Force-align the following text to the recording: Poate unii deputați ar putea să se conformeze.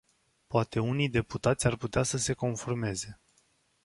Poate 0.47 0.79
unii 0.79 1.09
deputați 1.09 1.67
ar 1.67 1.75
putea 1.75 2.03
să 2.03 2.17
se 2.17 2.33
conformeze. 2.33 3.19